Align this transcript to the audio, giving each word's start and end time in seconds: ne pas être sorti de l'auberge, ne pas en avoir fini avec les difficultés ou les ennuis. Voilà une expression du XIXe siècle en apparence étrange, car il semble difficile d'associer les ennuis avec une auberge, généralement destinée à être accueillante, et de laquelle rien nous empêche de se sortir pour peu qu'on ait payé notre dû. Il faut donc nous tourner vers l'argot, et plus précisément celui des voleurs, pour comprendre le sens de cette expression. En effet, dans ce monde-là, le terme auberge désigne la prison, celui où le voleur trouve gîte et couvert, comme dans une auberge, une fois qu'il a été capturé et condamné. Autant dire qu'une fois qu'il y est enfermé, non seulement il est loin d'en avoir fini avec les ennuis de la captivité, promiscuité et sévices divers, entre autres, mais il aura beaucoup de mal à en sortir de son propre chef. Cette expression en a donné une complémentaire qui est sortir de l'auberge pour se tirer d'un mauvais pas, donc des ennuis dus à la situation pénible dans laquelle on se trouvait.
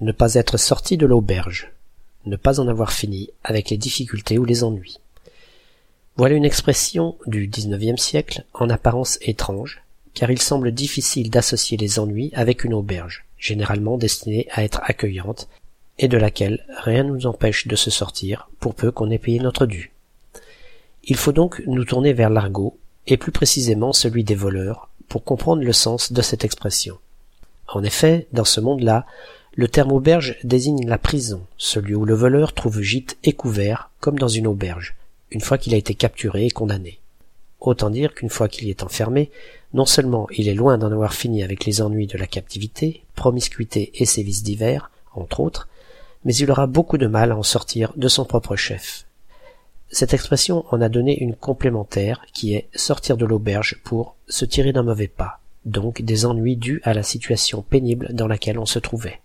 ne 0.00 0.12
pas 0.12 0.34
être 0.34 0.56
sorti 0.56 0.96
de 0.96 1.06
l'auberge, 1.06 1.72
ne 2.26 2.36
pas 2.36 2.60
en 2.60 2.68
avoir 2.68 2.92
fini 2.92 3.30
avec 3.44 3.70
les 3.70 3.76
difficultés 3.76 4.38
ou 4.38 4.44
les 4.44 4.64
ennuis. 4.64 4.98
Voilà 6.16 6.34
une 6.34 6.44
expression 6.44 7.16
du 7.26 7.46
XIXe 7.46 8.00
siècle 8.00 8.44
en 8.54 8.70
apparence 8.70 9.18
étrange, 9.22 9.82
car 10.14 10.30
il 10.30 10.42
semble 10.42 10.72
difficile 10.72 11.30
d'associer 11.30 11.76
les 11.76 11.98
ennuis 11.98 12.32
avec 12.34 12.64
une 12.64 12.74
auberge, 12.74 13.24
généralement 13.38 13.98
destinée 13.98 14.48
à 14.50 14.64
être 14.64 14.80
accueillante, 14.82 15.48
et 15.98 16.08
de 16.08 16.16
laquelle 16.16 16.64
rien 16.78 17.04
nous 17.04 17.26
empêche 17.26 17.66
de 17.66 17.76
se 17.76 17.90
sortir 17.90 18.48
pour 18.60 18.74
peu 18.74 18.90
qu'on 18.90 19.10
ait 19.10 19.18
payé 19.18 19.40
notre 19.40 19.66
dû. 19.66 19.92
Il 21.04 21.16
faut 21.16 21.32
donc 21.32 21.62
nous 21.66 21.84
tourner 21.84 22.12
vers 22.12 22.30
l'argot, 22.30 22.76
et 23.06 23.16
plus 23.16 23.32
précisément 23.32 23.92
celui 23.92 24.24
des 24.24 24.34
voleurs, 24.34 24.88
pour 25.08 25.24
comprendre 25.24 25.62
le 25.62 25.72
sens 25.72 26.12
de 26.12 26.22
cette 26.22 26.44
expression. 26.44 26.98
En 27.68 27.82
effet, 27.82 28.26
dans 28.32 28.44
ce 28.44 28.60
monde-là, 28.60 29.06
le 29.58 29.66
terme 29.66 29.90
auberge 29.90 30.36
désigne 30.44 30.86
la 30.86 30.98
prison, 30.98 31.44
celui 31.56 31.96
où 31.96 32.04
le 32.04 32.14
voleur 32.14 32.52
trouve 32.52 32.80
gîte 32.80 33.18
et 33.24 33.32
couvert, 33.32 33.90
comme 33.98 34.16
dans 34.16 34.28
une 34.28 34.46
auberge, 34.46 34.94
une 35.32 35.40
fois 35.40 35.58
qu'il 35.58 35.74
a 35.74 35.76
été 35.76 35.94
capturé 35.94 36.46
et 36.46 36.50
condamné. 36.50 37.00
Autant 37.58 37.90
dire 37.90 38.14
qu'une 38.14 38.28
fois 38.28 38.48
qu'il 38.48 38.68
y 38.68 38.70
est 38.70 38.84
enfermé, 38.84 39.32
non 39.74 39.84
seulement 39.84 40.28
il 40.30 40.46
est 40.46 40.54
loin 40.54 40.78
d'en 40.78 40.92
avoir 40.92 41.12
fini 41.12 41.42
avec 41.42 41.64
les 41.64 41.82
ennuis 41.82 42.06
de 42.06 42.16
la 42.16 42.28
captivité, 42.28 43.02
promiscuité 43.16 43.90
et 43.96 44.04
sévices 44.04 44.44
divers, 44.44 44.92
entre 45.12 45.40
autres, 45.40 45.66
mais 46.24 46.36
il 46.36 46.52
aura 46.52 46.68
beaucoup 46.68 46.96
de 46.96 47.08
mal 47.08 47.32
à 47.32 47.36
en 47.36 47.42
sortir 47.42 47.92
de 47.96 48.06
son 48.06 48.24
propre 48.24 48.54
chef. 48.54 49.06
Cette 49.90 50.14
expression 50.14 50.66
en 50.70 50.80
a 50.80 50.88
donné 50.88 51.18
une 51.18 51.34
complémentaire 51.34 52.24
qui 52.32 52.54
est 52.54 52.68
sortir 52.76 53.16
de 53.16 53.26
l'auberge 53.26 53.80
pour 53.82 54.14
se 54.28 54.44
tirer 54.44 54.72
d'un 54.72 54.84
mauvais 54.84 55.08
pas, 55.08 55.40
donc 55.64 56.02
des 56.02 56.26
ennuis 56.26 56.54
dus 56.54 56.80
à 56.84 56.94
la 56.94 57.02
situation 57.02 57.62
pénible 57.62 58.06
dans 58.12 58.28
laquelle 58.28 58.60
on 58.60 58.64
se 58.66 58.78
trouvait. 58.78 59.18